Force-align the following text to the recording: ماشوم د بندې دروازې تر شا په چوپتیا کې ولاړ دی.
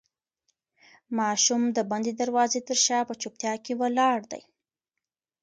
ماشوم 1.17 1.63
د 1.77 1.79
بندې 1.89 2.11
دروازې 2.21 2.59
تر 2.69 2.77
شا 2.85 2.99
په 3.09 3.13
چوپتیا 3.21 3.53
کې 3.63 3.73
ولاړ 3.81 4.19
دی. 4.31 4.43